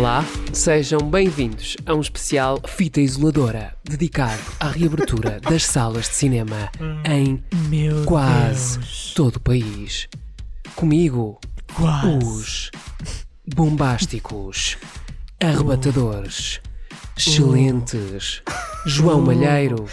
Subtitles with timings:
[0.00, 6.72] Olá, sejam bem-vindos a um especial Fita Isoladora dedicado à reabertura das salas de cinema
[7.04, 9.12] em Meu quase Deus.
[9.14, 10.08] todo o país.
[10.74, 11.38] Comigo,
[11.76, 12.16] Quase.
[12.16, 12.70] os
[13.46, 14.78] bombásticos,
[15.38, 16.62] arrebatadores,
[17.14, 18.42] excelentes,
[18.86, 19.84] João Malheiro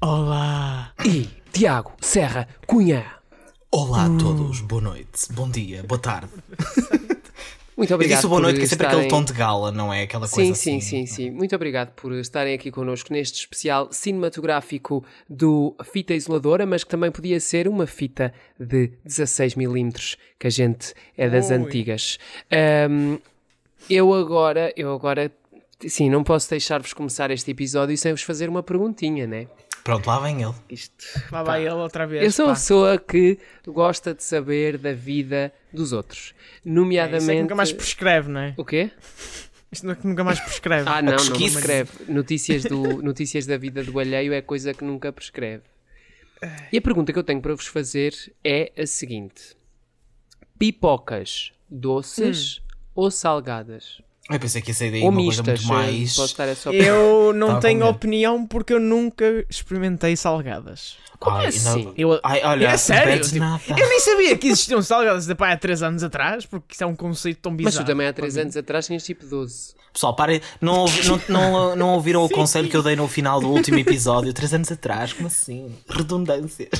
[0.00, 0.92] Olá.
[1.04, 3.04] e Tiago Serra Cunha.
[3.72, 6.30] Olá a todos, boa noite, bom dia, boa tarde.
[7.76, 9.06] Muito Eu obrigado disse o boa por noite que é sempre estarem...
[9.06, 10.02] aquele tom de gala, não é?
[10.02, 11.06] Aquela Sim, coisa sim, assim.
[11.06, 11.30] sim, sim.
[11.30, 17.10] Muito obrigado por estarem aqui connosco neste especial cinematográfico do Fita Isoladora, mas que também
[17.10, 22.18] podia ser uma fita de 16mm, que a gente é das antigas.
[22.50, 23.18] Ahm,
[23.90, 25.30] eu agora, eu agora,
[25.86, 29.46] sim, não posso deixar-vos começar este episódio sem vos fazer uma perguntinha, né?
[29.84, 30.54] Pronto, lá vem ele.
[30.70, 32.24] Isto, Lá vai ele outra vez.
[32.24, 32.58] eu sou uma pá.
[32.58, 37.26] pessoa que gosta de saber da vida dos outros, É, Isso é nomeadamente...
[37.26, 38.54] que nunca mais prescreve, não é?
[38.56, 38.90] O quê?
[39.70, 40.88] Isto é que nunca mais prescreve.
[40.88, 41.90] Ah, não, não prescreve.
[42.08, 45.64] Notícias, do, notícias da vida do alheio é coisa que nunca prescreve.
[46.72, 49.54] E a pergunta que eu tenho para vos fazer é a seguinte:
[50.58, 52.62] pipocas doces
[52.94, 54.00] ou salgadas?
[54.30, 56.18] Eu pensei que ia sair daí ou uma coisa muito mais.
[56.18, 60.96] eh, só Eu não Tava tenho opinião porque eu nunca experimentei salgadas.
[61.18, 61.84] Como Ai, assim?
[61.84, 63.20] não- Eu, Ai, olha, é sério?
[63.20, 66.82] tipo, eu nem sabia que existiam salgadas de pá, há 3 anos atrás, porque isso
[66.84, 67.76] é um conceito tão bizarro.
[67.76, 68.44] Mas tu também há 3 para mim.
[68.46, 69.74] anos atrás tinhas tipo 12.
[69.92, 73.48] Pessoal, parem, não, não, não, não ouviram o conselho que eu dei no final do
[73.48, 75.12] último episódio, três anos atrás?
[75.12, 75.72] Como assim?
[75.88, 76.70] Redundâncias.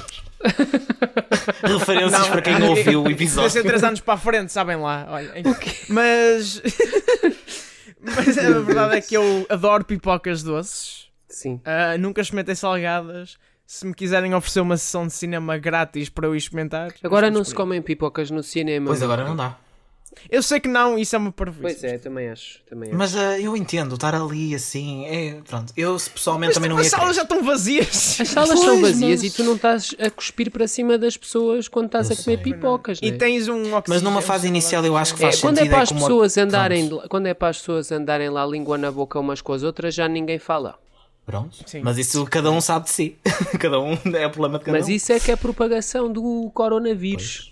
[1.62, 3.50] Referências para quem não ouviu o episódio.
[3.50, 5.06] ser 3 anos para a frente, sabem lá.
[5.08, 5.32] Olha,
[5.88, 6.60] Mas.
[8.00, 11.08] Mas a verdade é que eu adoro pipocas doces.
[11.28, 11.60] Sim.
[11.64, 13.38] Ah, nunca experimentei salgadas.
[13.66, 16.92] Se me quiserem oferecer uma sessão de cinema grátis para eu experimentar.
[17.02, 18.86] Agora não se comem pipocas no cinema.
[18.88, 19.56] Pois agora não dá.
[20.30, 21.80] Eu sei que não, isso é uma parvoíce.
[21.80, 22.60] Pois é, também acho.
[22.68, 22.98] Também acho.
[22.98, 25.40] Mas ah, eu entendo, estar ali assim, é.
[25.46, 26.82] Pronto, eu pessoalmente Mas também não ia.
[26.82, 28.20] as salas já estão vazias.
[28.20, 31.16] As salas Pois, são vazias mas- e tu não estás a cuspir para cima das
[31.16, 32.52] pessoas quando estás Eu a comer sei.
[32.52, 33.16] pipocas, E né?
[33.18, 33.82] tens um oxigênio.
[33.88, 35.72] Mas numa fase inicial eu acho que É, faz quando é sentido.
[35.72, 37.08] para as como- pessoas andarem Pronto.
[37.08, 40.08] quando é para as pessoas andarem lá língua na boca umas com as outras já
[40.08, 40.78] ninguém fala
[41.26, 41.56] Pronto.
[41.66, 41.80] Sim.
[41.82, 43.16] Mas isso cada um sabe de si.
[43.58, 44.90] cada um é o problema de cada mas um.
[44.90, 47.50] isso é que é propagação do coronavírus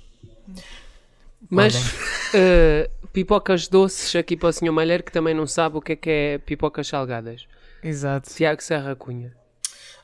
[1.55, 1.75] mas
[2.35, 4.73] eh, pipocas doces aqui para o Sr.
[4.73, 7.47] Malheiro que também não sabe o que é que é pipocas salgadas
[7.83, 8.31] Exato.
[8.31, 9.33] Tiago Serra Cunha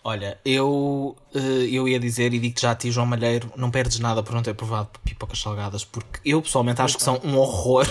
[0.05, 3.99] Olha, eu, eh, eu ia dizer e digo já a ti, João Malheiro, não perdes
[3.99, 7.87] nada por não ter provado pipocas salgadas, porque eu pessoalmente acho que são um horror.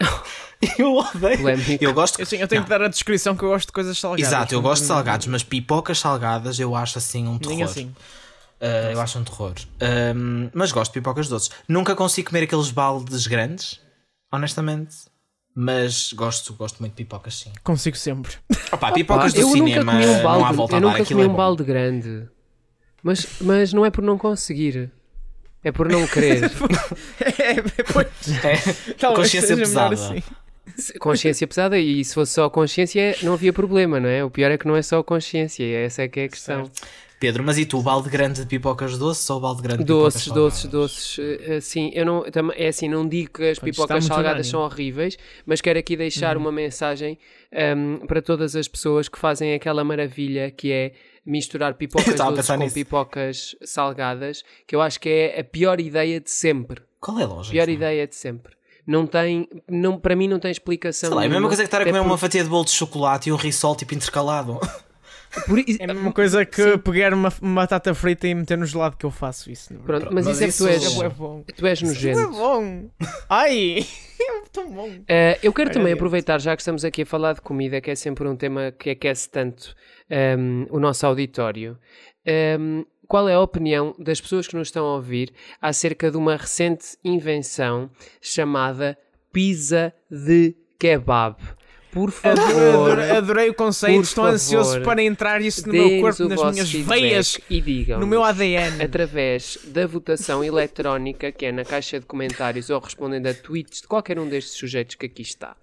[0.78, 1.38] eu odeio.
[1.38, 1.84] Polémico.
[1.84, 2.20] Eu gosto.
[2.20, 4.26] Eu, sim, eu tenho Não, que dar a descrição que eu gosto de coisas salgadas.
[4.26, 7.56] Exato, eu gosto de salgados, mas pipocas salgadas eu acho assim um terror.
[7.56, 7.94] Nem assim.
[8.60, 9.54] Eh, eu acho um terror.
[10.54, 11.50] Mas gosto de pipocas doces.
[11.68, 13.80] Nunca consigo comer aqueles baldes grandes,
[14.32, 14.96] honestamente.
[15.58, 17.52] Mas gosto, gosto muito de pipocas, sim.
[17.64, 18.34] Consigo sempre.
[18.70, 21.04] Opa, pipocas Pá, do eu cinema, nunca comi um não há balde volta eu nunca
[21.06, 21.34] comi é um bom.
[21.36, 22.28] balde grande
[23.02, 24.90] mas, mas não é por não conseguir
[25.64, 26.44] é por não querer
[27.38, 27.62] é,
[27.92, 28.08] pois,
[28.44, 29.94] É, talvez consciência pesada.
[29.94, 30.22] assim.
[30.98, 34.22] Consciência pesada, e se fosse só consciência, não havia problema, não é?
[34.24, 36.70] O pior é que não é só consciência, essa é que é a questão.
[37.18, 40.24] Pedro, mas e tu, o balde grande de pipocas doces ou balde grande de Doces,
[40.24, 40.90] pipocas doces, salgadas?
[40.90, 41.18] doces.
[41.48, 45.16] eh, Assim, eu não, é assim, não digo que as pipocas salgadas são horríveis,
[45.46, 47.18] mas quero aqui deixar uma mensagem
[47.50, 50.92] ehm, para todas as pessoas que fazem aquela maravilha que é
[51.24, 52.74] misturar pipocas doces com nisso.
[52.74, 56.82] pipocas salgadas, que eu acho que é a pior ideia de sempre.
[57.00, 57.52] Qual é a lógica?
[57.52, 58.54] Pior ideia de sempre.
[58.86, 61.08] Não tem, não, para mim não tem explicação.
[61.08, 62.70] Sei lá, é a mesma coisa que estar a comer uma fatia de bolo de
[62.70, 64.60] chocolate e um risol tipo intercalado.
[65.46, 68.66] por i- É a mesma coisa que pegar uma, uma batata frita e meter no
[68.66, 69.68] gelado que eu faço isso.
[69.74, 69.86] verdade.
[70.04, 71.44] Pronto, mas, Mas isso é que tu és, isso- É bom.
[71.56, 72.30] tu és Isso é nojento.
[72.32, 72.90] bom.
[73.28, 73.78] Ai,
[74.20, 74.90] é tão bom.
[75.08, 75.98] Eh, eu quero Olha também Deus.
[75.98, 78.90] aproveitar, já que estamos aqui a falar de comida, que é sempre um tema que
[78.90, 79.74] aquece tanto
[80.10, 81.78] ehm, o nosso auditório.
[82.24, 86.36] ehm, qual é a opinião das pessoas que nos estão a ouvir acerca de uma
[86.36, 87.88] recente invenção
[88.20, 88.98] chamada
[89.32, 91.36] pizza de kebab?
[91.96, 92.38] Por favor,
[92.92, 96.52] Adorei, adorei o conceito, Por estou favor, ansioso para entrar isso no meu corpo, nas
[96.52, 98.82] minhas veias, e digam no meu ADN.
[98.84, 103.88] através da votação eletrónica que é na caixa de comentários ou respondendo a tweets de
[103.88, 105.56] qualquer um destes sujeitos que aqui está.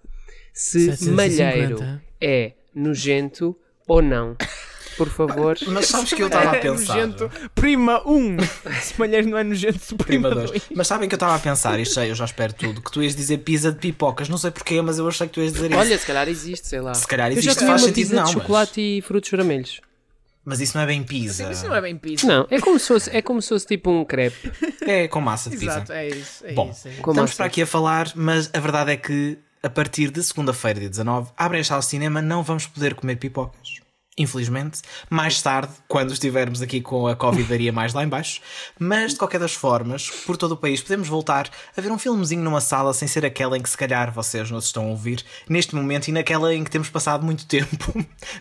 [0.52, 1.14] Se 750.
[1.14, 4.36] malheiro é nojento ou não.
[4.96, 5.56] Por favor.
[5.68, 6.94] Mas sabes que eu estava a É pensar.
[6.96, 7.30] nojento.
[7.54, 8.36] Prima 1.
[8.82, 10.50] Se malheiro não é nojento, prima Prima 2.
[10.50, 10.62] dois.
[10.74, 13.02] Mas sabem que eu estava a pensar, isto sei, eu já espero tudo, que tu
[13.02, 15.70] ias dizer pizza de pipocas, não sei porquê, mas eu achei que tu ias dizer
[15.70, 15.80] isso.
[15.80, 16.94] Olha, se calhar existe, sei lá.
[16.94, 19.30] Se calhar Eu já existe, faz uma sentido, pizza não, de mas- chocolate e frutos
[19.30, 19.80] vermelhos.
[20.46, 21.50] Mas isso não é bem pizza.
[21.50, 22.26] Isso não é bem pizza.
[22.26, 24.52] Não, é como se fosse, é como se fosse tipo um crepe.
[24.82, 25.94] É com massa de Exato, pizza.
[25.94, 26.44] é isso.
[26.46, 26.98] É Bom, isso, é isso.
[27.00, 27.36] Estamos massa.
[27.36, 31.30] para aqui a falar, mas a verdade é que a partir de segunda-feira, dia 19,
[31.34, 33.80] abrem as salas de cinema, não vamos poder comer pipocas.
[34.16, 34.80] Infelizmente,
[35.10, 38.40] mais tarde, quando estivermos aqui com a Covid, daria mais lá em baixo.
[38.78, 42.42] Mas, de qualquer das formas, por todo o país, podemos voltar a ver um filmezinho
[42.42, 45.74] numa sala sem ser aquela em que, se calhar, vocês nos estão a ouvir neste
[45.74, 47.92] momento e naquela em que temos passado muito tempo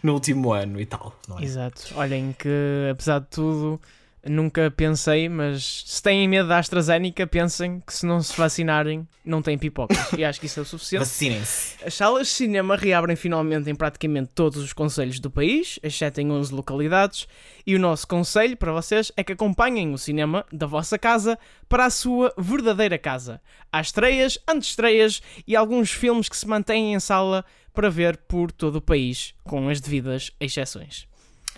[0.04, 1.20] no último ano e tal.
[1.40, 1.44] É?
[1.44, 1.94] Exato.
[1.96, 3.82] Olhem que, apesar de tudo,
[4.26, 9.42] Nunca pensei, mas se têm medo da AstraZeneca, pensem que se não se vacinarem, não
[9.42, 9.98] têm pipocas.
[10.18, 11.00] E acho que isso é o suficiente.
[11.02, 11.84] Vacinem-se.
[11.84, 16.32] As salas de cinema reabrem finalmente em praticamente todos os conselhos do país, exceto em
[16.32, 17.28] 11 localidades.
[17.68, 21.38] E o nosso conselho para vocês é que acompanhem o cinema da vossa casa
[21.68, 23.42] para a sua verdadeira casa.
[23.72, 27.44] Há estreias, antestreias e alguns filmes que se mantêm em sala
[27.74, 31.12] para ver por todo o país, com as devidas exceções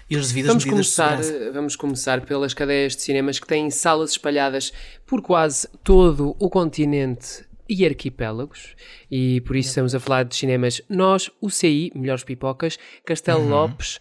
[0.10, 3.70] e as devidas vamos medidas começar, de Vamos começar pelas cadeias de cinemas que têm
[3.70, 4.72] salas espalhadas
[5.06, 8.76] por quase todo o continente e arquipélagos,
[9.10, 13.50] e por isso estamos a falar de cinemas Nós, UCI, Melhores Pipocas, Castelo uhum.
[13.50, 14.00] Lopes,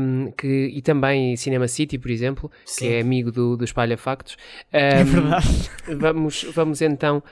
[0.00, 2.86] um, que, e também Cinema City, por exemplo, Sim.
[2.86, 4.36] que é amigo do, do Espalha Factos.
[4.72, 5.70] Um, é verdade.
[5.96, 7.22] Vamos, vamos então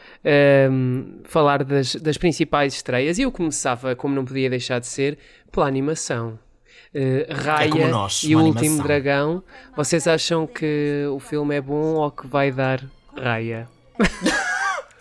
[0.70, 3.18] um, falar das, das principais estreias.
[3.18, 5.18] E eu começava, como não podia deixar de ser,
[5.50, 6.38] pela animação
[6.96, 9.42] uh, Raya é nós, e o Último Dragão.
[9.76, 12.82] Vocês acham que o filme é bom ou que vai dar
[13.16, 13.68] Raya?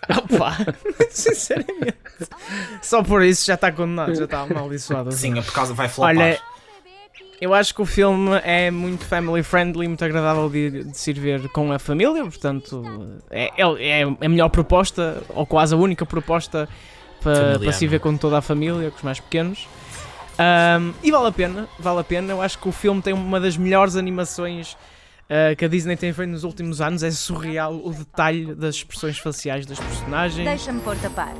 [0.08, 0.56] Opa,
[1.10, 1.96] sinceramente.
[2.80, 5.10] Só por isso já está condenado, já está amaldiçoado.
[5.12, 6.14] Sim, é por causa vai flopar.
[6.16, 6.38] Olha,
[7.40, 11.18] eu acho que o filme é muito family friendly, muito agradável de, de se ir
[11.18, 12.84] ver com a família, portanto
[13.30, 16.68] é, é, é a melhor proposta, ou quase a única proposta
[17.20, 19.66] para, para se ver com toda a família, com os mais pequenos.
[20.38, 22.32] Um, e vale a pena, vale a pena.
[22.32, 24.76] Eu acho que o filme tem uma das melhores animações
[25.24, 27.02] uh, que a Disney tem feito nos últimos anos.
[27.02, 30.46] É surreal o detalhe das expressões faciais das personagens.
[30.46, 31.34] Deixa-me pôr-te a par.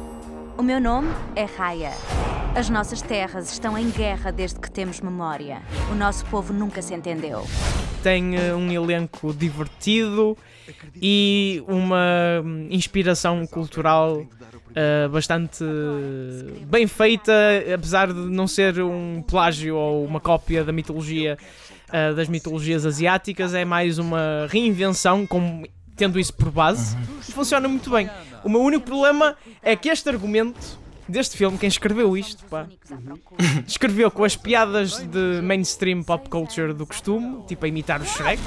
[0.56, 1.92] O meu nome é Raya.
[2.54, 5.60] As nossas terras estão em guerra desde que temos memória.
[5.92, 7.46] O nosso povo nunca se entendeu.
[8.02, 10.38] Tem uh, um elenco divertido
[10.94, 14.24] e uma inspiração cultural
[14.76, 15.64] uh, bastante
[16.66, 17.32] bem feita,
[17.74, 21.38] apesar de não ser um plágio ou uma cópia da mitologia
[21.88, 25.62] uh, das mitologias asiáticas, é mais uma reinvenção com,
[25.96, 27.02] tendo isso por base uhum.
[27.28, 28.10] e funciona muito bem.
[28.44, 30.78] O meu único problema é que este argumento
[31.08, 32.66] deste filme, quem escreveu isto, pá,
[33.66, 38.42] escreveu com as piadas de mainstream pop culture do costume, tipo a imitar o Shrek.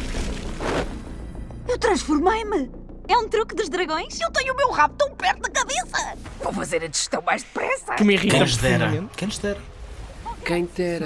[1.68, 2.89] Eu transformei-me!
[3.10, 4.22] É um truque dos dragões?
[4.22, 6.16] Eu tenho o meu rabo tão perto da cabeça!
[6.44, 7.96] Vou fazer a digestão mais depressa!
[7.96, 9.08] Que me irrita Quem dera?
[9.18, 9.62] Quem dera?
[10.46, 11.06] Quem dera?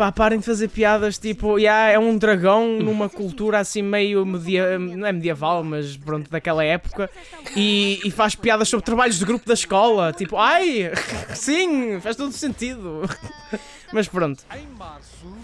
[0.00, 4.78] Pá, parem de fazer piadas tipo, yeah, é um dragão numa cultura assim meio media...
[4.78, 7.10] não é medieval, mas pronto, daquela época,
[7.54, 10.90] e, e, faz piadas sobre trabalhos de grupo da escola, tipo, ai,
[11.36, 13.02] sim, faz todo sentido.
[13.92, 14.44] Mas pronto.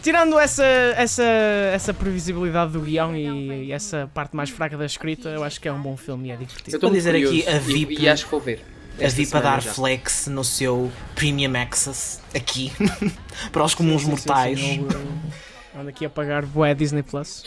[0.00, 5.28] Tirando essa, essa, essa previsibilidade do guião e, e, essa parte mais fraca da escrita,
[5.30, 6.70] eu acho que é um bom filme e é divertido.
[6.70, 7.96] Eu estou a dizer aqui a VIP.
[7.96, 8.75] E, e acho que vou ver.
[9.00, 9.72] A VIP a dar já.
[9.72, 12.72] flex no seu Premium Access aqui
[13.52, 14.58] para os comuns sim, sim, mortais.
[14.58, 14.88] Sim,
[15.78, 17.44] Ando aqui a pagar boé Disney Plus.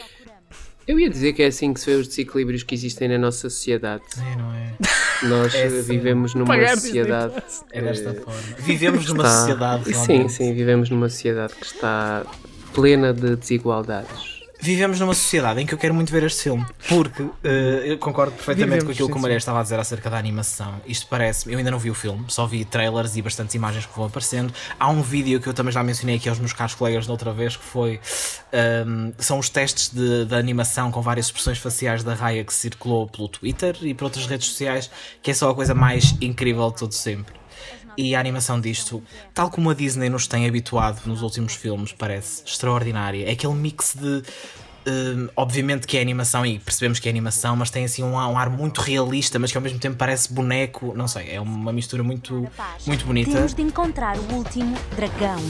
[0.87, 3.49] Eu ia dizer que é assim que se vê os desequilíbrios que existem na nossa
[3.49, 4.03] sociedade.
[4.17, 4.73] É, não é?
[5.27, 5.81] Nós é assim.
[5.81, 7.33] vivemos numa Pagar sociedade.
[7.71, 8.39] É desta forma.
[8.59, 9.37] Vivemos numa está...
[9.39, 9.89] sociedade.
[9.91, 10.29] Realmente.
[10.31, 12.25] Sim, sim, vivemos numa sociedade que está
[12.73, 16.65] plena de desigualdades vivemos numa sociedade em que eu quero muito ver este filme.
[16.87, 17.37] Porque uh,
[17.85, 20.17] eu concordo perfeitamente vivemos, com aquilo sim, que o Maria estava a dizer acerca da
[20.17, 20.81] animação.
[20.85, 21.51] Isto parece.
[21.51, 24.53] Eu ainda não vi o filme, só vi trailers e bastantes imagens que vão aparecendo.
[24.79, 27.31] Há um vídeo que eu também já mencionei aqui aos meus caros colegas da outra
[27.31, 27.99] vez, que foi.
[28.51, 32.53] Um, ehm, são os testes de, de, animação com várias expressões faciais da Raya que
[32.53, 34.89] circulou pelo Twitter e por outras redes sociais,
[35.21, 37.38] que é só a coisa mais incrível de todo sempre.
[38.01, 39.03] E a animação disto,
[39.33, 43.27] tal como a Disney nos tem habituado nos últimos filmes, parece extraordinária.
[43.27, 44.23] É aquele mix de.
[44.87, 48.37] Uh, obviamente que é animação e percebemos que é animação, mas tem assim um, um,
[48.37, 50.93] ar muito realista, mas que ao mesmo tempo parece boneco.
[50.95, 52.49] Não sei, é uma mistura muito,
[52.87, 53.31] muito bonita.
[53.31, 55.41] Temos de encontrar o último dragão.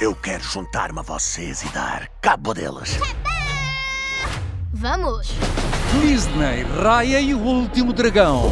[0.00, 2.98] Eu quero juntar-me a vocês e dar cabo deles.
[4.72, 5.28] Vamos!
[6.00, 8.50] Disney, Raya e o último dragão.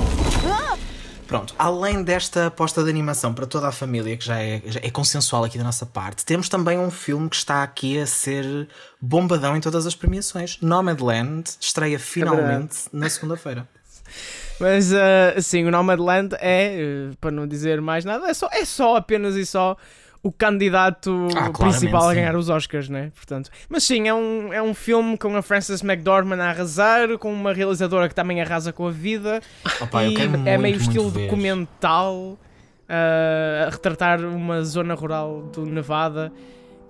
[1.29, 4.91] Pronto, além desta aposta de animação para toda a família, que já é, já é
[4.91, 8.67] consensual aqui da nossa parte, temos também um filme que está aqui a ser
[8.99, 10.59] bombadão em todas as premiações.
[10.63, 13.69] Nomadland estreia finalmente é na segunda-feira.
[14.59, 18.65] Mas, uh, sim, o Nomadland é, uh, para não dizer mais nada, é só, é
[18.65, 19.77] só apenas e só
[20.23, 22.39] o candidato ah, principal a ganhar sim.
[22.39, 23.13] os Oscars, né?
[23.15, 27.33] Portanto, mas sim, é um, é um filme com a Frances McDormand a arrasar, com
[27.33, 29.41] uma realizadora que também arrasa com a vida.
[29.81, 32.39] Opa, e é meio estilo documental.
[32.89, 36.33] uh, a retratar uma zona rural do Nevada.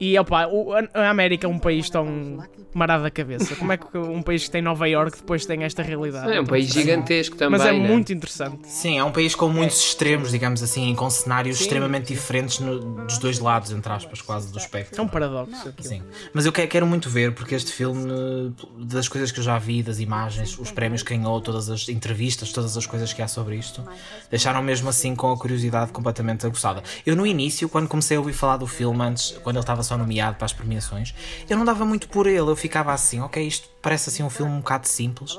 [0.01, 2.39] E opa, o, a América é um país tão
[2.73, 3.57] marado da cabeça.
[3.57, 6.33] Como é que um país que tem Nova York depois tem esta realidade?
[6.33, 7.59] É um país gigantesco também.
[7.59, 7.79] Mas é né?
[7.79, 8.69] muito interessante.
[8.69, 9.87] Sim, é um país com muitos é.
[9.87, 11.65] extremos, digamos assim, com cenários Sim.
[11.65, 15.01] extremamente diferentes no, dos dois lados, entre aspas, quase do espectro.
[15.01, 15.75] É um paradoxo.
[15.81, 16.03] Sim.
[16.33, 19.99] Mas eu quero muito ver, porque este filme, das coisas que eu já vi, das
[19.99, 23.83] imagens, os prémios que ganhou, todas as entrevistas, todas as coisas que há sobre isto,
[24.31, 26.83] deixaram mesmo assim com a curiosidade completamente aguçada.
[27.05, 29.97] Eu no início, quando comecei a ouvir falar do filme, antes, quando ele estava só
[29.97, 31.15] nomeado para as premiações,
[31.49, 34.53] eu não dava muito por ele, eu ficava assim, ok, isto parece assim um filme
[34.53, 35.39] um bocado simples,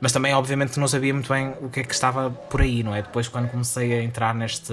[0.00, 2.94] mas também obviamente não sabia muito bem o que é que estava por aí, não
[2.94, 3.02] é?
[3.02, 4.72] Depois quando comecei a entrar neste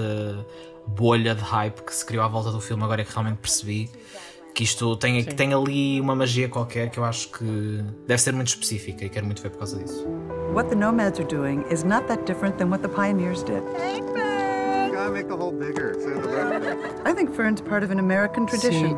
[0.86, 3.90] bolha de hype que se criou à volta do filme, agora é que realmente percebi
[4.54, 8.32] que isto tem, que tem ali uma magia qualquer que eu acho que deve ser
[8.32, 10.04] muito específica e quero muito ver por causa disso.
[10.52, 13.62] What the Nomads are doing is not that different than what the pioneers did.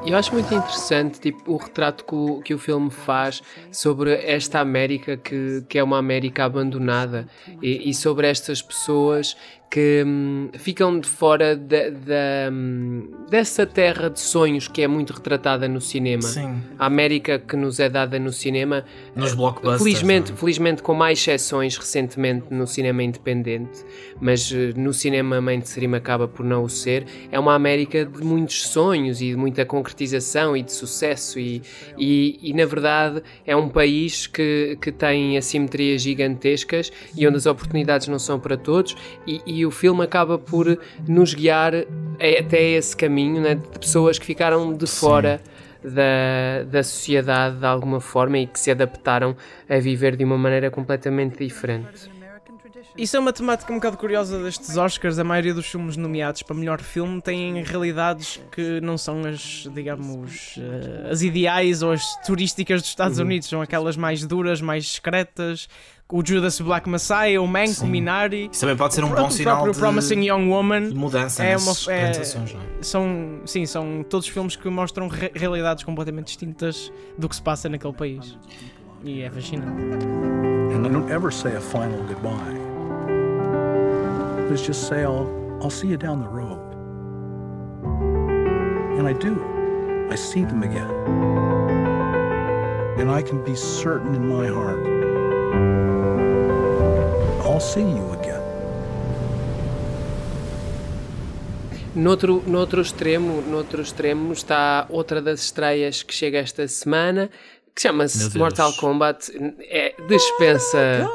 [0.02, 4.14] Sim, eu acho muito interessante tipo, o retrato que o, que o filme faz sobre
[4.14, 7.28] esta América que, que é uma América abandonada
[7.62, 9.36] e, e sobre estas pessoas
[9.70, 11.56] que hum, ficam de fora
[12.52, 16.22] hum, dessa terra de sonhos que é muito retratada no cinema.
[16.22, 16.60] Sim.
[16.76, 18.84] A América que nos é dada no cinema.
[19.14, 19.80] Nos blockbusters.
[19.80, 20.34] Felizmente, é?
[20.34, 23.84] felizmente com mais exceções recentemente no cinema independente,
[24.20, 27.06] mas eh, no cinema mainstream acaba por não o ser.
[27.30, 31.62] É uma América de muitos sonhos e de muita concretização e de sucesso e,
[31.96, 37.46] e, e na verdade é um país que, que tem assimetrias gigantescas e onde as
[37.46, 41.74] oportunidades não são para todos e, e e o filme acaba por nos guiar
[42.38, 45.40] até esse caminho né, de pessoas que ficaram de fora
[45.82, 49.36] da, da sociedade de alguma forma e que se adaptaram
[49.68, 52.19] a viver de uma maneira completamente diferente.
[52.96, 55.18] Isso é uma temática um bocado curiosa destes Oscars.
[55.18, 60.56] A maioria dos filmes nomeados para melhor filme têm realidades que não são as, digamos,
[60.56, 63.24] uh, as ideais ou as turísticas dos Estados uhum.
[63.24, 63.48] Unidos.
[63.48, 65.68] São aquelas mais duras, mais discretas,
[66.12, 68.50] o Judas Black Messiah, o Mank, o Minari.
[68.50, 70.88] Isso também pode ser um bom sinal de, Promising Young Woman.
[70.88, 72.82] De mudança é uma, é, é?
[72.82, 77.68] São, sim, são todos filmes que mostram re realidades completamente distintas do que se passa
[77.68, 78.36] naquele país.
[79.04, 79.80] E é fascinante.
[80.72, 82.69] And I don't ever say a final goodbye.
[84.50, 85.30] Let's just say I'll,
[85.62, 86.58] I'll see you down the road.
[88.98, 89.40] And I do.
[90.10, 90.90] I see them again.
[92.98, 95.00] And I can be certain in my heart
[97.44, 98.40] I'll see you again.
[101.94, 107.28] Noutro, noutro, extremo, noutro extremo está outra das estreias que chega esta semana,
[107.74, 109.30] que chama-se Mortal Kombat.
[109.68, 111.08] É, dispensa.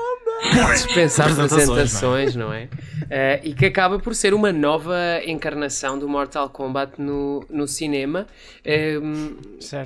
[0.73, 2.63] Dispensa apresentações, não é?
[2.65, 8.25] Uh, e que acaba por ser uma nova encarnação do Mortal Kombat no, no cinema.
[8.65, 9.37] Uh,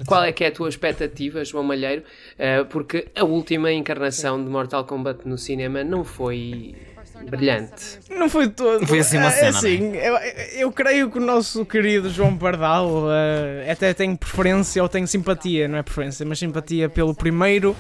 [0.06, 2.04] qual é que é a tua expectativa, João Malheiro?
[2.36, 6.76] Uh, porque a última encarnação de Mortal Kombat no cinema não foi
[7.28, 8.00] brilhante.
[8.10, 8.86] Não foi todo.
[8.86, 9.48] Foi assim uma cena.
[9.48, 9.50] É?
[9.50, 10.16] Assim, eu,
[10.62, 15.68] eu, creio que o nosso querido João Pardal uh, até tem preferência ou tem simpatia,
[15.68, 17.76] não é preferência, mas simpatia pelo primeiro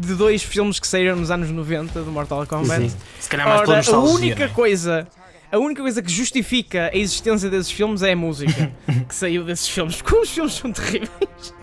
[0.00, 2.88] de dois filmes que saíram nos anos 90 do Mortal Kombat.
[2.88, 2.96] Sim.
[3.20, 4.52] Se calhar mais Ora, a única né?
[4.54, 5.06] coisa
[5.52, 8.72] a única coisa que justifica a existência desses filmes é a música
[9.08, 11.10] que saiu desses filmes, porque os filmes são terríveis.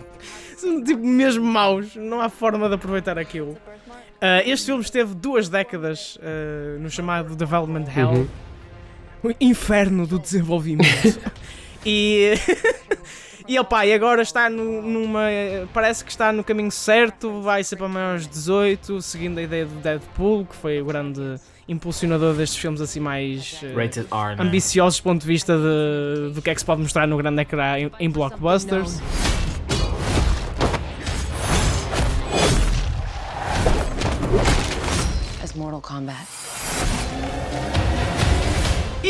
[0.57, 3.51] São tipo mesmo maus, não há forma de aproveitar aquilo.
[3.51, 8.27] Uh, este filme esteve duas décadas uh, no chamado Development Hell, uhum.
[9.29, 11.19] o inferno do desenvolvimento.
[11.85, 12.33] e
[13.47, 15.21] E opa, e agora está no, numa.
[15.73, 19.65] Parece que está no caminho certo, vai ser para maiores de 18, seguindo a ideia
[19.65, 21.35] do Deadpool, que foi o grande
[21.65, 26.53] impulsionador destes filmes assim mais uh, ambiciosos do ponto de vista de, do que é
[26.53, 29.01] que se pode mostrar no grande ecrã em, em blockbusters.
[35.41, 36.46] As Mortal Kombat.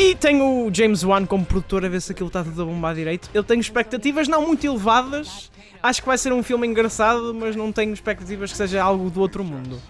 [0.00, 2.94] E tenho o James Wan como produtor a ver se aquilo está tudo a bombar
[2.94, 3.28] direito.
[3.34, 5.50] Eu tenho expectativas não muito elevadas.
[5.82, 9.20] Acho que vai ser um filme engraçado, mas não tenho expectativas que seja algo do
[9.20, 9.82] outro mundo.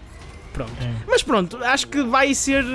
[0.51, 0.71] Pronto.
[0.81, 0.91] É.
[1.07, 2.65] Mas pronto, acho que vai ser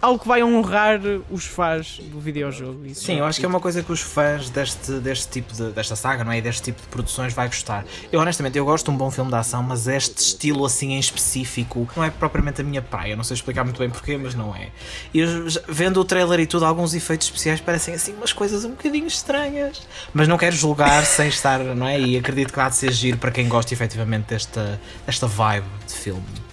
[0.00, 2.86] algo que vai honrar os fãs do videojogo.
[2.86, 5.70] Isso Sim, eu acho que é uma coisa que os fãs deste, deste tipo de,
[5.70, 6.38] desta saga, não é?
[6.38, 7.84] E deste tipo de produções vai gostar.
[8.10, 10.98] Eu honestamente, eu gosto de um bom filme de ação, mas este estilo assim em
[10.98, 13.14] específico não é propriamente a minha praia.
[13.14, 14.70] Não sei explicar muito bem porquê, mas não é.
[15.12, 15.22] E
[15.68, 19.82] vendo o trailer e tudo, alguns efeitos especiais parecem assim umas coisas um bocadinho estranhas.
[20.14, 22.00] Mas não quero julgar sem estar, não é?
[22.00, 25.94] E acredito que há de ser giro para quem gosta efetivamente desta, desta vibe de
[25.94, 26.49] filme.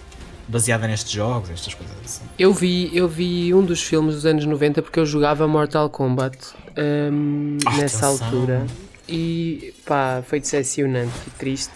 [0.48, 2.24] Baseada nestes jogos, estas coisas assim.
[2.38, 6.36] Eu vi, eu vi um dos filmes dos anos 90 porque eu jogava Mortal Kombat
[6.76, 8.66] um, Ah, nessa altura
[9.08, 11.72] e pá, foi decepcionante e triste.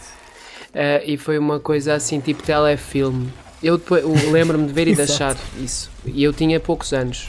[0.70, 3.28] Uh, e foi uma coisa assim, tipo telefilme.
[3.62, 5.90] Eu eu lembro-me de ver e de achar isso.
[6.06, 7.28] E eu tinha poucos anos.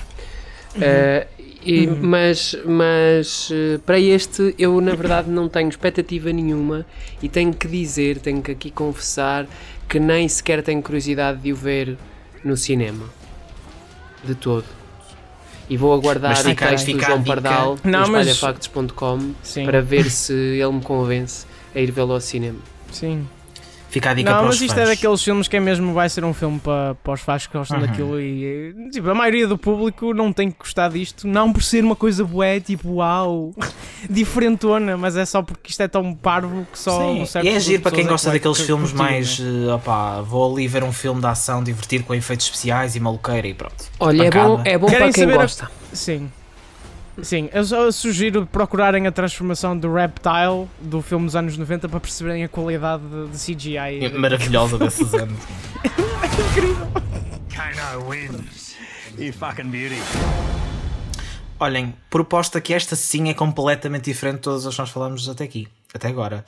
[0.76, 1.28] Uh,
[1.66, 6.86] e- Mas, mas uh, para este eu na verdade não tenho expectativa nenhuma
[7.22, 9.48] e tenho que dizer, tenho que aqui confessar
[9.88, 11.98] que nem sequer tenho curiosidade de o ver
[12.44, 13.06] no cinema.
[14.24, 14.66] De todo.
[15.70, 19.34] E vou aguardar o texto do João Pardal no espalhafactos.com
[19.66, 22.60] para ver se ele me convence a ir vê-lo ao cinema.
[22.92, 23.28] Sim.
[23.94, 24.90] Fica a dica Não, para mas os isto fãs.
[24.90, 27.56] é daqueles filmes que é mesmo vai ser um filme para, para os fãs que
[27.56, 27.86] gostam Uhum.
[27.86, 31.84] daquilo e tipo, a maioria do público não tem que gostar disto, não por ser
[31.84, 33.54] uma coisa bué, tipo uau,
[34.10, 37.50] diferentona, mas é só porque isto é tão parvo que só um Sim, certo e
[37.50, 39.40] é de para quem pessoas é gosta que daqueles filmes curtir, mais.
[39.40, 39.68] né?
[39.70, 43.48] eh, opá, vou ali ver um filme de ação divertido com efeitos especiais e maluqueira
[43.48, 43.76] e pronto.
[44.00, 45.72] Olha, é bom, é bom Querem para quem saber a- gosta.
[45.94, 46.32] Sim.
[47.22, 52.00] Sim, eu só sugiro procurarem a transformação do Reptile do filme dos anos 90 para
[52.00, 54.10] perceberem a qualidade de, CGI.
[54.18, 55.38] Maravilhosa desses anos.
[57.50, 58.76] Keiner wins.
[59.18, 59.98] You fucking beauty.
[61.60, 65.44] Olhem, proposta que esta sim é completamente diferente de todas as que nós falamos até
[65.44, 66.44] aqui, até agora.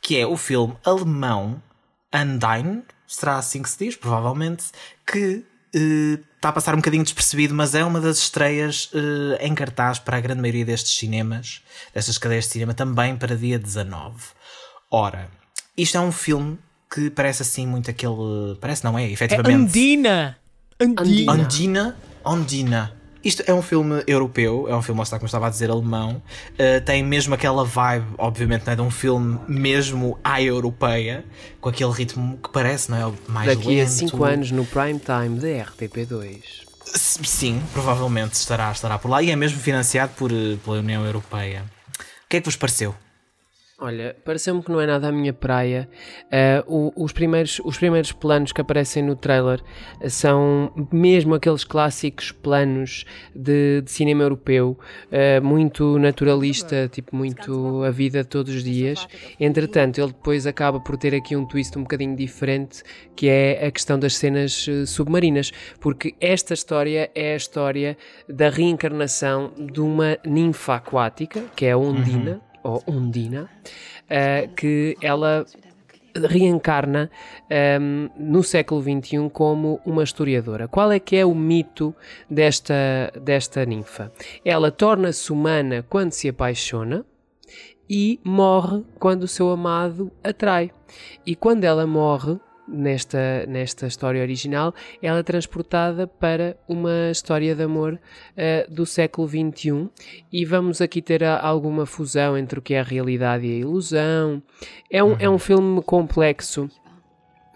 [0.00, 1.60] Que é o filme alemão
[2.14, 4.66] Undine, será assim que se diz, provavelmente,
[5.04, 5.44] que
[5.74, 10.16] está a passar um bocadinho despercebido, mas é uma das estreias eh, em cartaz para
[10.16, 11.62] a grande maioria destes cinemas,
[11.92, 14.14] destas cadeias de cinema, também para dia 19.
[14.90, 15.28] Ora,
[15.76, 16.58] isto é um filme
[16.92, 18.56] que parece assim muito aquele.
[18.60, 19.54] Parece não é, É efetivamente.
[19.54, 20.38] Andina!
[21.32, 21.96] Andina!
[22.24, 23.03] Andina.
[23.24, 26.22] Isto é um filme europeu, é um filme, está, como eu estava a dizer, alemão.
[26.52, 31.24] Uh, tem mesmo aquela vibe, obviamente, não é de um filme mesmo à europeia,
[31.60, 33.12] com aquele ritmo que parece, não é?
[33.28, 33.90] Mais Daqui a lento.
[33.90, 36.40] 5 anos no prime time da RTP2.
[36.94, 41.04] S- Sim, provavelmente estará, estará por lá e é mesmo financiado por, eh, pela União
[41.04, 41.64] Europeia.
[41.98, 42.94] O que é que vos pareceu?
[43.80, 45.88] Olha, pareceu-me que não é nada a minha praia.
[46.66, 49.60] O- os, primeiros, os primeiros planos que aparecem no trailer
[50.00, 54.78] ah, são mesmo aqueles clássicos planos de, de cinema europeu,
[55.10, 59.08] ah, muito naturalista, tipo muito a vida de todos os dias.
[59.40, 62.80] Entretanto, ele depois acaba por ter aqui um twist um bocadinho diferente,
[63.16, 68.50] que é a questão das cenas eh, submarinas, porque esta história é a história da
[68.50, 73.48] reencarnação de uma ninfa aquática, que é a Ondina ou Undina,
[74.10, 75.46] eh, que ela
[76.14, 77.10] reencarna
[77.50, 80.68] ehm, no século XXI como uma historiadora.
[80.68, 81.94] Qual é que é o mito
[82.30, 84.12] desta, desta ninfa?
[84.44, 87.04] Ela torna-se humana quando se apaixona
[87.88, 90.70] e morre quando o seu amado atrai.
[91.26, 97.62] E quando ela morre, nesta, nesta história original, ela é transportada para uma história de
[97.62, 97.98] amor
[98.36, 99.88] eh, do século XXI
[100.32, 103.58] e vamos aqui ter a- alguma fusão entre o que é a realidade e a
[103.58, 104.42] ilusão.
[104.90, 106.68] É um, é um filme complexo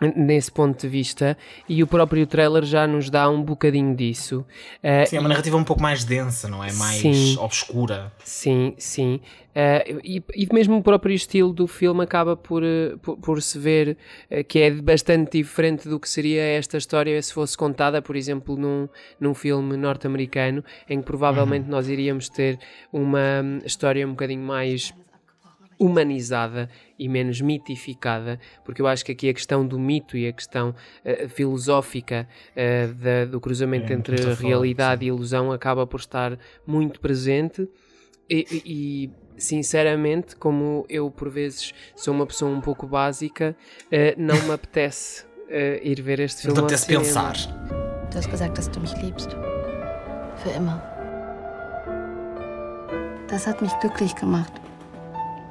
[0.00, 1.36] nesse ponto de vista
[1.68, 4.44] e o próprio trailer já nos dá um bocadinho disso.
[4.82, 6.72] Eh, Sim, é uma narrativa um pouco mais densa, não é?
[6.72, 7.36] Mais Sim.
[7.38, 8.12] obscura.
[8.24, 9.20] Sim, sim.
[9.54, 13.58] Eh, e, e mesmo o próprio estilo do filme acaba por, eh, por, por se
[13.58, 13.96] ver
[14.46, 18.88] que é bastante diferente do que seria esta história se fosse contada, por exemplo, num,
[19.18, 22.58] num filme norte-americano, em que provavelmente nós iríamos ter
[22.92, 24.92] uma hum, história um bocadinho mais
[25.78, 30.32] humanizada e menos mitificada, porque eu acho que aqui a questão do mito e a
[30.32, 35.86] questão eh, filosófica eh, da- do cruzamento É entre muito forte, realidade e ilusão acaba
[35.86, 37.68] por estar muito presente
[38.28, 39.10] e, e- e,
[39.40, 43.56] sinceramente, como eu por vezes sou uma pessoa um pouco básica,
[43.90, 45.24] eh, não me apetece
[45.82, 47.34] ir ver este filme ao apetece pensar.
[48.10, 49.30] Du hast gesagt, dass du mich liebst.
[50.42, 50.82] Für immer.
[53.28, 54.52] Das hat mich glücklich gemacht.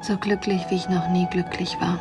[0.02, 2.00] So glücklich, wie ich noch nie glücklich war.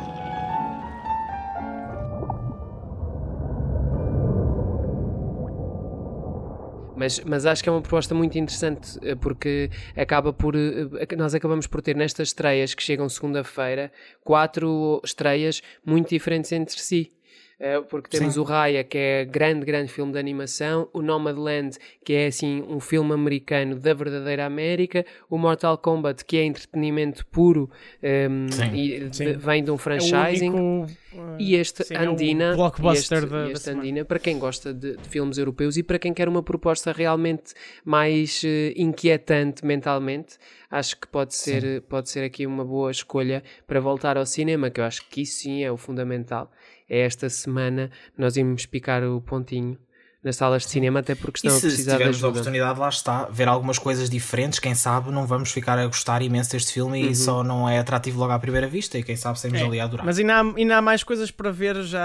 [6.97, 11.35] Mas, mas acho que é uma proposta muito interessante eh, porque acaba por eh, nós
[11.35, 13.91] acabamos por ter nestas estreias que chegam segunda-feira
[14.23, 17.16] quatro estreias muito diferentes entre si.
[17.59, 18.39] Eh, Porque temos Sim.
[18.39, 22.79] o Raya, que é grande, grande filme de animação, o Nomadland, que é assim um
[22.79, 27.69] filme americano da verdadeira América, o Mortal Kombat, que é entretenimento puro
[28.03, 28.75] ehm, Sim.
[28.75, 29.33] e de- Sim.
[29.37, 30.49] vem de um É o franchising.
[30.49, 33.69] único, uh, E este sim, é Andina, blockbuster e este, da- da este.
[33.71, 37.53] Andina, para quem gosta de, de filmes europeus e para quem quer uma proposta realmente
[37.83, 40.37] mais eh, inquietante mentalmente,
[40.69, 44.79] acho que pode ser, pode ser aqui uma boa escolha para voltar ao cinema, que
[44.79, 46.51] eu acho que isso sim é o fundamental.
[46.89, 49.77] É esta semana nós íamos picar o pontinho
[50.23, 52.31] nas salas de cinema, até porque estão e a se precisar de tivermos a ajuda.
[52.39, 56.51] oportunidade, lá está, ver algumas coisas diferentes, quem sabe não vamos ficar a gostar imenso
[56.51, 57.11] deste filme Uhum.
[57.11, 59.79] e só não é atrativo logo à primeira vista e quem sabe saímos É, ali
[59.79, 60.05] a adorar.
[60.05, 62.01] Mas ainda há, ainda há mais coisas para ver já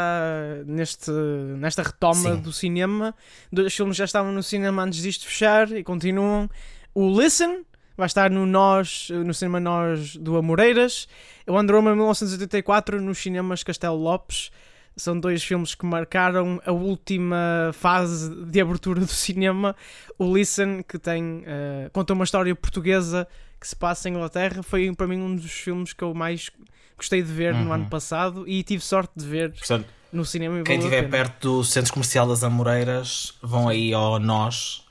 [0.66, 2.40] neste, nesta retoma Sim.
[2.42, 3.14] do cinema.
[3.50, 6.48] Dois filmes já estavam no cinema antes disto fechar e continuam.
[6.94, 7.64] O Listen
[7.96, 11.08] vai estar no Nós, no cinema Nós do Amoreiras.
[11.46, 14.50] O Wonder Woman 1984 nos cinemas Castelo Lopes.
[14.96, 19.74] São dois filmes que marcaram a última fase de abertura do cinema.
[20.18, 23.26] O Listen, que tem, eh, conta uma história portuguesa
[23.60, 26.50] que se passa em Inglaterra, foi para mim um dos filmes que eu mais
[26.96, 27.72] gostei de ver no Uhum.
[27.72, 30.60] ano passado e tive sorte de ver Portanto, no cinema.
[30.60, 34.84] E quem estiver perto do Centro Comercial das Amoreiras vão aí ao Nós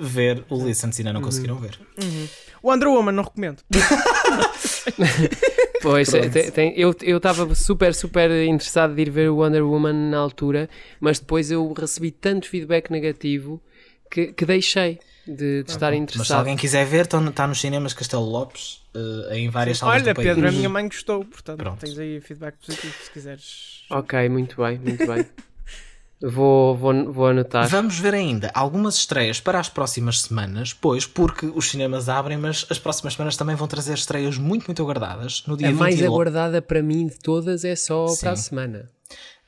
[0.00, 1.78] ver o Listen se ainda não conseguiram ver.
[2.62, 3.62] O Wonder Woman não recomendo.
[5.80, 9.92] Pois, é, tem- tem- eu estava super, super interessado de ir ver o Wonder Woman
[10.10, 10.68] na altura,
[11.00, 13.62] mas depois eu recebi tanto feedback negativo
[14.10, 16.38] que, que deixei de, de estar Mas se interessado.
[16.38, 18.82] alguém quiser ver, está nos cinemas Castelo Lopes,
[19.30, 20.28] eh, em várias salas Olha, do país.
[20.28, 21.78] Pedro, a minha mãe gostou, portanto Pronto.
[21.78, 23.84] tens aí feedback positivo se quiseres.
[23.90, 25.24] Ok, muito bem, muito bem.
[26.20, 27.68] Vou, vou, vou anotar.
[27.68, 32.66] Vamos ver ainda algumas estreias para as próximas semanas, pois, porque os cinemas abrem, mas
[32.68, 35.44] as próximas semanas também vão trazer estreias muito, muito aguardadas.
[35.46, 38.32] No dia, A mais 20 e lo- aguardada para mim de todas é só para
[38.32, 38.48] a Sim.
[38.48, 38.90] semana.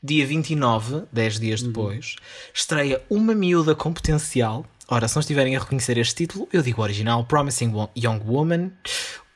[0.02, 2.16] dia 29, 10 dias depois,
[2.54, 4.64] estreia Uma Miúda com Potencial.
[4.88, 8.70] Ora, se não estiverem a reconhecer este título, eu digo original, Promising Young Woman.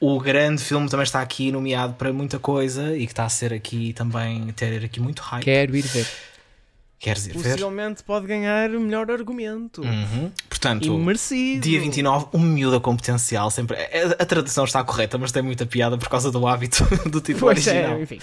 [0.00, 3.52] O grande filme também está aqui nomeado para muita coisa e que está a ser
[3.52, 5.44] aqui também, ter aqui muito hype.
[5.44, 6.06] Quero ir ver.
[7.04, 7.50] Queres ir ver?
[7.50, 9.82] Possivelmente pode ganhar o melhor argumento.
[9.82, 10.32] Uhum.
[10.48, 11.60] Portanto, merecido.
[11.60, 13.50] Dia 29, uma miúda com potencial.
[13.50, 13.76] Sempre...
[13.76, 17.40] A, a tradução está correta, mas tem muita piada por causa do hábito do título
[17.40, 17.98] Pois original.
[17.98, 18.18] é, enfim.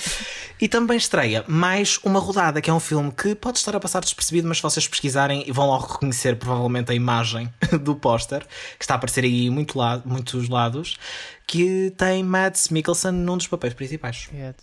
[0.59, 3.99] E também estreia mais uma rodada, que é um filme que pode estar a passar
[3.99, 8.43] despercebido, mas se vocês pesquisarem vão logo reconhecer provavelmente a imagem do póster,
[8.79, 10.97] que está a aparecer aí em muito la muitos lados,
[11.45, 14.27] que tem Mads Mikkelsen num dos papéis principais.
[14.33, 14.55] É.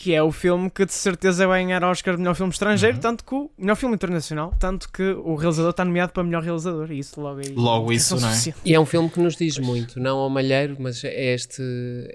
[0.00, 3.00] Que é o filme que de certeza vai ganhar Oscar de melhor filme estrangeiro, Uhum.
[3.02, 6.92] tanto que o melhor filme internacional, tanto que o realizador está nomeado para melhor realizador.
[6.92, 7.52] E isso logo aí.
[7.52, 8.30] Logo isso, é não é?
[8.30, 8.58] suficiente.
[8.64, 11.60] E é um filme que nos diz muito, não ao malheiro, mas é este,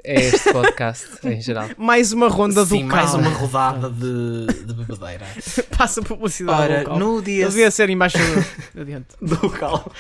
[0.02, 1.68] é este podcast em geral.
[1.78, 3.20] Mais uma ronda Sim, do mais Cal.
[3.20, 5.26] uma rodada de, de bebedeira.
[5.78, 7.00] Passa publicidade Ora, local.
[7.00, 8.46] no dia devia ser embaixador.
[8.80, 9.08] Adiante.
[9.22, 9.92] do Cal.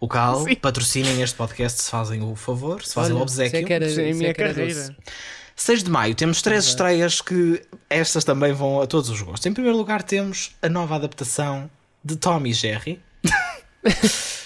[0.00, 0.54] O Cal, Sim.
[0.54, 3.46] patrocinem este podcast se fazem o favor, se fazem Olha, o obsequio.
[3.48, 4.72] isso é que era- isso é minha carreira.
[4.74, 4.96] doce.
[5.60, 9.44] 6 de maio temos três estreias que estas também vão a todos os gostos.
[9.44, 11.70] Em primeiro lugar temos a nova adaptação
[12.02, 12.98] de Tom e Jerry.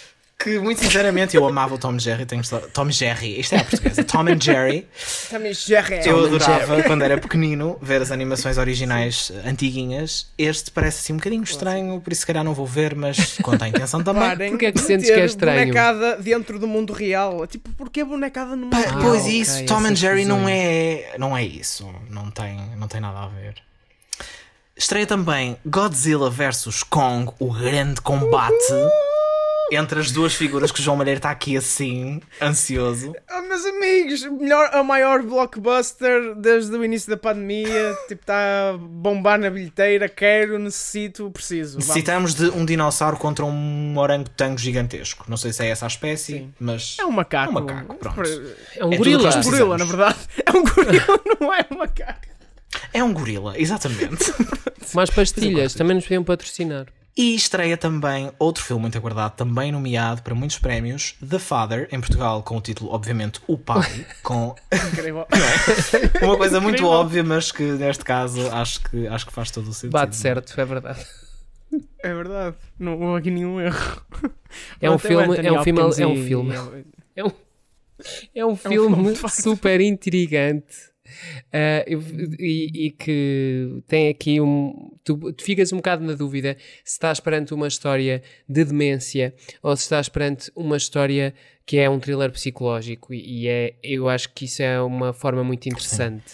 [0.45, 2.27] que muito sinceramente eu amava o Tom Jerry.
[2.27, 4.05] Tenho gostado- Tom Jerry, isto é a portuguesa.
[4.05, 4.87] Tom and Jerry.
[5.31, 6.07] Também Jerry.
[6.07, 10.27] Eu adorava quando era pequenino ver as animações originais eh, antiguinhas.
[10.37, 13.65] Este parece assim um bocadinho estranho, por isso se calhar não vou ver, mas conta
[13.65, 14.23] a intenção também.
[14.23, 15.61] Parem Porquê é que sentes que é estranho?
[15.61, 17.47] bonecada dentro do mundo real.
[17.47, 19.01] Tipo, porquê bonecada no mundo real?
[19.01, 21.89] pois ok, isso, Tom and Jerry não é, não é isso.
[22.11, 23.55] Não tem, não tem nada a ver.
[24.77, 28.53] Estreia também Godzilla vs Kong, o grande combate
[29.73, 33.15] entre as duas figuras que o João Malheiro está aqui assim, ansioso.
[33.29, 37.97] Ah, meus amigos, melhor, a maior blockbuster desde o início da pandemia.
[38.09, 40.09] tipo, está a bombar na bilheteira.
[40.09, 41.73] Quero, necessito, preciso.
[41.73, 41.87] Vamos.
[41.89, 45.25] Necessitamos de um dinossauro contra um orangotango gigantesco.
[45.29, 46.55] Não sei se é essa a espécie, Sim.
[46.61, 47.47] mas É um macaco.
[47.47, 48.21] É um macaco, pronto.
[48.77, 49.23] É um É gorila.
[49.25, 50.19] nós Um gorila, na verdade.
[50.45, 52.21] É um gorila, não é um macaco.
[52.93, 54.33] é um gorila, exatamente.
[54.95, 56.87] Mais pastilhas, também nos podiam patrocinar.
[57.17, 62.01] E estreia também outro filme muito aguardado, também nomeado para muitos prémios, The Father, em
[62.01, 65.25] Portugal com o título, obviamente, O Pai, com Incrível.
[66.23, 66.99] uma coisa muito Incrível.
[66.99, 69.93] óbvia, mas que neste caso acho que, acho que faz todo o sentido.
[69.93, 71.07] Bate certo, é verdade.
[72.03, 72.57] É verdade.
[72.79, 74.03] Não houve aqui nenhum erro.
[74.81, 76.55] É um filme, é um filme, é um filme.
[77.15, 77.33] É um,
[78.35, 80.94] é um filme, super intrigante
[81.53, 81.85] eh,
[82.39, 84.91] e, e que tem aqui um.
[85.05, 89.77] Tu, tu ficas um bocado na dúvida se estás perante uma história de demência ou
[89.77, 91.35] se estás perante uma história
[91.67, 93.13] que é um thriller psicológico.
[93.15, 96.25] E, e é, eu acho que isso é uma forma muito interessante.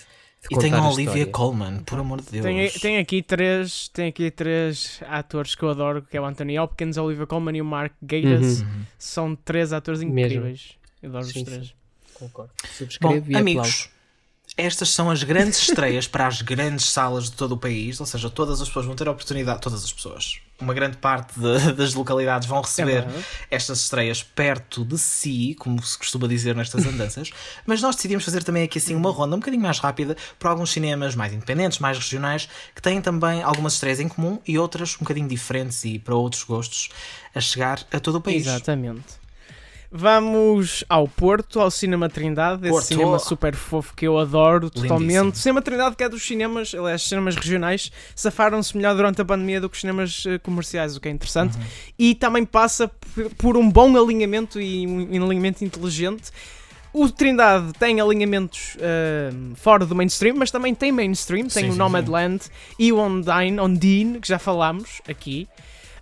[0.48, 1.26] De E tem a Olivia história.
[1.26, 2.42] Colman, por amor de Deus.
[2.44, 6.58] Tem, tem aqui três tem aqui três atores que eu adoro, que é o Anthony
[6.58, 8.62] Hopkins, a Olivia Colman e o Mark Gatiss.
[8.62, 8.82] Uhum.
[8.98, 10.18] São três atores Mesmo.
[10.18, 10.78] incríveis.
[11.02, 11.66] Eu adoro Sim, os três.
[11.66, 11.72] sim.
[12.14, 12.52] Concordo.
[12.62, 13.38] Bom, Subscrevo e aplaudo.
[13.38, 13.90] amigos,
[14.60, 18.28] estas são as grandes estreias para as grandes salas de todo o país, ou seja,
[18.28, 21.94] todas as pessoas vão ter a oportunidade, todas as pessoas, uma grande parte de, das
[21.94, 27.30] localidades vão receber é estas estreias perto de si, como se costuma dizer nestas andanças,
[27.66, 30.70] mas nós decidimos fazer também aqui assim uma ronda um bocadinho mais rápida para alguns
[30.70, 35.00] cinemas mais independentes, mais regionais, que têm também algumas estreias em comum e outras um
[35.00, 36.90] bocadinho diferentes e para outros gostos
[37.34, 38.46] a chegar a todo o país.
[38.46, 39.20] Exatamente.
[39.92, 42.84] Vamos ao Porto, ao Cinema Trindade, esse Porto.
[42.84, 45.08] cinema super fofo que eu adoro totalmente.
[45.08, 45.34] Lindíssimo.
[45.34, 49.68] Cinema Trindade, que é dos cinemas, aliás, cinemas regionais, safaram-se melhor durante a pandemia do
[49.68, 51.56] que os cinemas eh, comerciais, o que é interessante.
[51.56, 51.64] Uhum.
[51.98, 52.88] E também passa
[53.36, 56.30] por um bom alinhamento e um alinhamento inteligente.
[56.92, 61.46] O Trindade tem alinhamentos uh, fora do mainstream, mas também tem mainstream.
[61.46, 62.50] Tem sim, o Nomadland sim.
[62.78, 65.48] e o Ondine, Ondine, que já falámos aqui.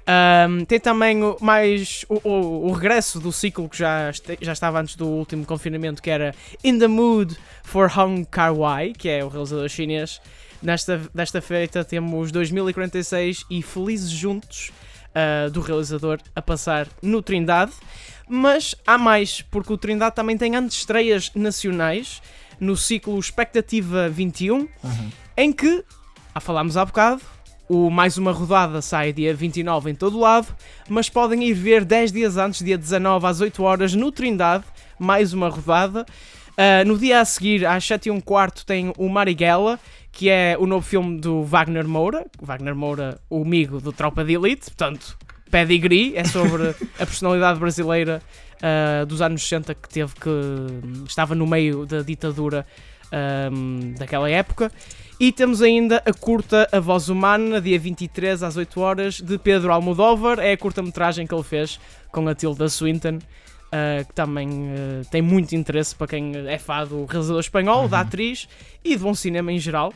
[0.09, 4.81] Um, tem também mais o, o, o, regresso do ciclo que já, este, já estava
[4.81, 9.29] antes do último confinamento, que era In the Mood for Hong Kar-wai, que é o
[9.29, 10.19] realizador chinês.
[10.63, 14.73] Nesta, desta feita temos 2046 e Felizes Juntos,
[15.11, 17.73] uh, do realizador, a passar no Trindade.
[18.27, 22.23] Mas há mais, porque o Trindade também tem antestreias nacionais
[22.59, 24.69] no ciclo Expectativa 21, uhum.
[25.37, 25.85] em que,
[26.35, 27.21] a falámos há bocado,
[27.69, 30.49] o Mais Uma Rodada sai dia 29 em todo lado,
[30.89, 34.65] mas podem ir ver 10 dias antes, dia 19 às 8 horas, no Trindade,
[34.99, 36.07] mais uma rodada.
[36.53, 39.79] Uh, no dia a seguir, às 7 e um quarto, tem o Marighella,
[40.11, 42.27] que é o novo filme do Wagner Moura.
[42.41, 45.17] Wagner Moura, o amigo do Tropa de Elite, portanto,
[45.51, 48.21] pedigree, é sobre a personalidade brasileira
[48.57, 51.07] uh, dos anos 60 que teve que.
[51.07, 52.67] estava no meio da ditadura
[53.53, 54.73] um, ah, daquela época.
[55.21, 59.73] E temos ainda a curta A Voz Humana, dia 23 às 8 horas, de Pedro
[59.73, 60.39] Almodóvar.
[60.39, 61.81] É a curta-metragem que ele fez
[62.13, 66.87] com a Tilda Swinton, uh, que também uh, tem muito interesse para quem é fã
[66.87, 67.89] do realizador espanhol, uhum.
[67.89, 68.49] da atriz
[68.85, 69.93] e de bom cinema em geral.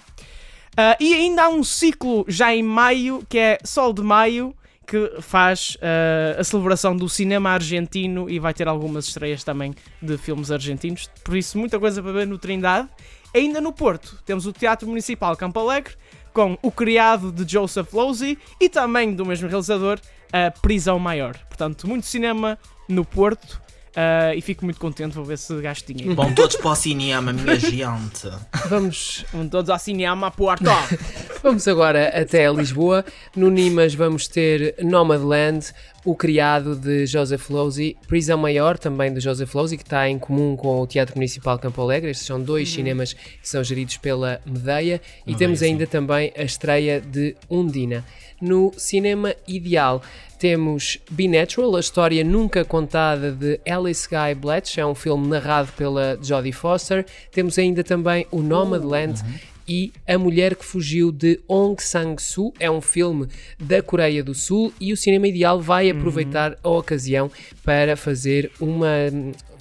[0.72, 4.52] Uh, e ainda há um ciclo já em maio, que é Sol de Maio,
[4.86, 10.18] que faz uh, a celebração do cinema argentino e vai ter algumas estreias também de
[10.18, 11.08] filmes argentinos.
[11.24, 12.88] Por isso, muita coisa para ver no Trindade.
[13.34, 15.94] Ainda no Porto, temos o Teatro Municipal Campo Alegre,
[16.32, 19.98] com O Criado de Joseph Losey e também do mesmo realizador,
[20.32, 21.36] a Prisão Maior.
[21.48, 23.60] Portanto, muito cinema no Porto.
[23.92, 26.14] Uh, e fico muito contente, vou ver se gasto dinheiro.
[26.14, 28.30] Vão todos para o cinema, minha gente.
[28.68, 29.24] Vamos.
[29.30, 30.64] Vão todos ao cinema, Porto.
[31.42, 33.04] vamos agora até Lisboa.
[33.36, 35.74] No Nimas vamos ter Nomadland,
[36.06, 40.56] o criado de Joseph Losey, Prisão Maior, também de Joseph Losey, que está em comum
[40.56, 42.10] com o Teatro Municipal Campo Alegre.
[42.10, 42.74] Estes são dois uhum.
[42.74, 45.02] cinemas que são geridos pela Medeia.
[45.26, 48.02] E temos ainda também a estreia de Undina.
[48.42, 50.02] No cinema ideal
[50.36, 55.70] temos Be Natural, a história nunca contada de Alice Guy Bletch, é um filme narrado
[55.76, 57.06] pela Jodie Foster.
[57.30, 59.22] Temos ainda também o Nomadland.
[59.22, 62.52] Uhum e A Mulher que Fugiu de Ong Sang-soo.
[62.58, 63.28] É um filme
[63.60, 65.98] da Coreia do Sul e o Cinema Ideal vai uhum.
[65.98, 67.30] aproveitar a ocasião
[67.64, 68.90] para fazer uma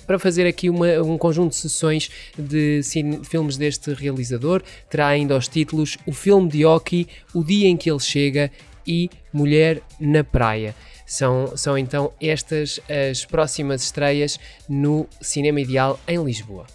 [0.07, 4.61] para fazer aqui uma, um conjunto de sessões de cine, filmes deste realizador.
[4.89, 8.51] Terá ainda os títulos O Filme de Oki, O Dia em que Ele Chega
[8.85, 10.75] e Mulher na Praia.
[11.05, 16.65] São, são então estas as próximas estreias no Cinema Ideal em Lisboa.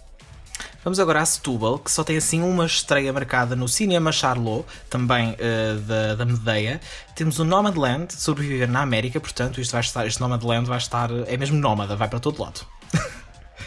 [0.83, 5.31] Vamos agora a Setúbal, que só tem assim uma estreia marcada no Cinema Charlot, também
[5.31, 6.79] uh, da, da Medeia.
[7.13, 11.35] Temos o Nomadland, sobreviver na América, portanto, isto vai estar, este Nomadland vai estar, é
[11.35, 12.61] mesmo nómada, vai para todo lado.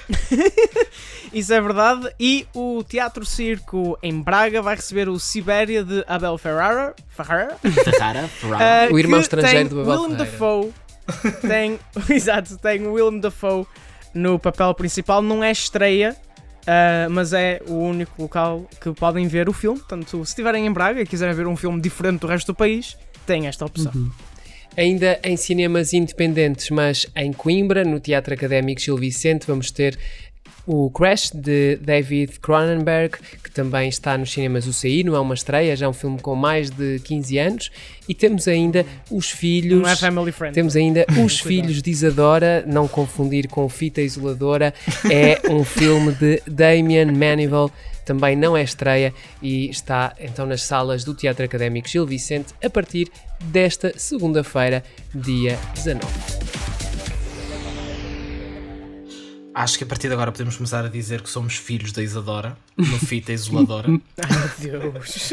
[1.32, 2.12] Isso é verdade.
[2.18, 6.94] E o Teatro Circo em Braga vai receber o Sibéria de Abel Ferrara.
[7.08, 7.56] Ferrara?
[7.62, 8.90] Ferrara, Ferrara.
[8.90, 10.72] Uh, o irmão estrangeiro do Abel Willem Dafoe.
[11.46, 11.78] tem,
[12.14, 13.66] exato, tem o Willem Dafoe
[14.12, 15.22] no papel principal.
[15.22, 16.16] Não é estreia,
[16.60, 19.78] Uh, mas é o único local que podem ver o filme.
[19.78, 22.96] Portanto, se estiverem em Braga e quiserem ver um filme diferente do resto do país,
[23.26, 23.90] tem esta opção.
[23.94, 24.10] Uhum.
[24.76, 29.98] Ainda em cinemas independentes, mas em Coimbra, no Teatro Académico Gil Vicente, vamos ter
[30.72, 35.74] o Crash de David Cronenberg, que também está nos cinemas UCI, não é uma estreia,
[35.74, 37.70] já é um filme com mais de 15 anos.
[38.08, 39.82] E temos ainda os filhos.
[39.82, 40.54] Não é family friend.
[40.54, 44.72] Temos ainda Os Filhos de Isadora, não confundir com Fita Isoladora.
[45.10, 47.70] É um filme de Damien Manival,
[48.04, 52.70] também não é estreia e está então nas salas do Teatro Académico Gil Vicente a
[52.70, 53.08] partir
[53.40, 56.89] desta segunda-feira, dia 19.
[59.62, 62.56] Acho que a partir de agora podemos começar a dizer que somos filhos da Isadora,
[62.76, 63.88] no Fita Isoladora.
[64.18, 65.32] Ai Deus.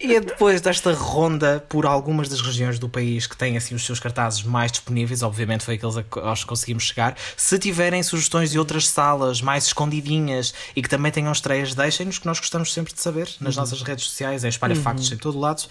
[0.00, 3.84] E é depois desta ronda por algumas das regiões do país que têm assim os
[3.84, 7.16] seus cartazes mais disponíveis, obviamente foi aqueles aos que conseguimos chegar.
[7.36, 12.26] Se tiverem sugestões de outras salas mais escondidinhas e que também tenham estreias, deixem-nos que
[12.26, 13.62] nós gostamos sempre de saber nas Uhum.
[13.62, 15.64] nossas redes sociais, em Espalha Factos em todo lado.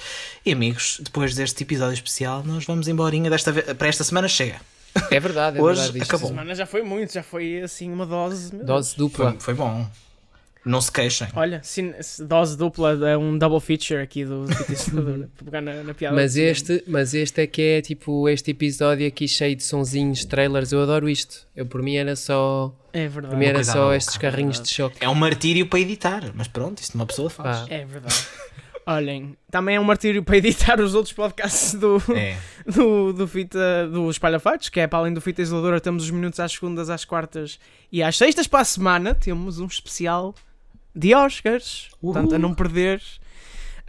[0.45, 3.17] E amigos, depois deste episódio especial, nós vamos embora.
[3.29, 4.59] Desta vez, para esta semana chega.
[5.11, 5.99] É verdade, é Hoje verdade.
[5.99, 6.09] isto.
[6.15, 6.29] acabou.
[6.29, 8.55] Semana já foi muito, já foi assim uma dose.
[8.55, 9.31] Dose dupla.
[9.31, 9.85] Foi, foi bom.
[10.65, 11.29] Não se queixem.
[11.33, 11.93] Olha, cine-
[12.27, 16.13] dose dupla é um double feature aqui do para pegar na, na piada.
[16.13, 20.73] Mas este, mas este é que é tipo este episódio aqui cheio de sonzinhos, trailers,
[20.73, 21.47] eu adoro isto.
[21.55, 23.45] Eu por mim era só, É por mim verdade.
[23.45, 24.97] era só estes carrinhos de choque.
[24.99, 27.59] É um martírio para editar, mas pronto, isto uma pessoa faz.
[27.59, 27.65] Pá.
[27.69, 28.15] É verdade.
[28.89, 32.37] Olhem, também é um martírio para editar os outros podcasts do, É.
[32.65, 36.39] do, do Fita do Espalha que é para além do Fita Isoladora, temos os minutos
[36.39, 37.59] às segundas, às quartas
[37.91, 39.13] e às sextas para a semana.
[39.13, 40.33] Temos um especial
[40.95, 43.01] de Oscars, portanto, a não perder.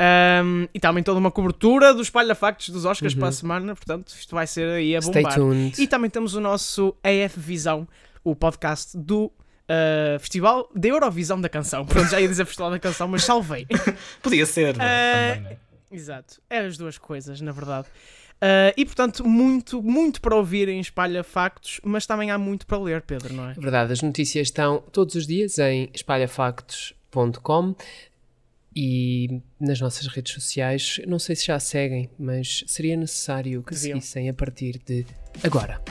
[0.00, 4.08] Um, e também toda uma cobertura do Espalha Factos dos Oscars para a semana, portanto,
[4.08, 5.34] isto vai ser aí a Stay bombar.
[5.34, 5.80] tuned.
[5.82, 7.86] E também temos o nosso AF Visão,
[8.22, 9.32] o podcast do
[9.68, 11.84] uh, Festival da Eurovisão da Canção.
[11.86, 13.66] Pronto, já ia dizer Festival da Canção, mas salvei.
[14.22, 15.56] Podia ser, Eh, também, não é?
[15.90, 16.40] Exato.
[16.50, 17.86] É as duas coisas, na verdade.
[18.36, 22.78] Uh, e portanto, muito, muito para ouvir em Espalha Factos, mas também há muito para
[22.78, 23.52] ler, Pedro, não é?
[23.52, 27.74] É verdade, as notícias estão todos os dias em espalhafactos.com
[28.76, 31.00] e nas nossas redes sociais.
[31.06, 34.00] Não sei se já seguem, mas seria necessário que Deviam.
[34.00, 35.04] seguissem a partir de
[35.42, 35.82] agora.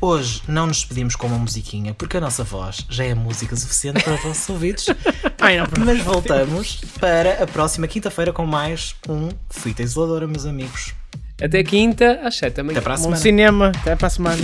[0.00, 4.02] Hoje não nos despedimos com uma musiquinha, porque a nossa voz já é música suficiente
[4.02, 4.86] para os vossos ouvidos.
[5.38, 5.66] Ai, não.
[5.84, 10.94] Mas voltamos para a próxima quinta-feira com mais um Fita Isoladora, meus amigos.
[11.42, 12.78] Até quinta, às 7 da manhã.
[12.78, 13.20] Até para a Bom semana.
[13.20, 13.72] cinema.
[13.80, 14.42] Até para a semana.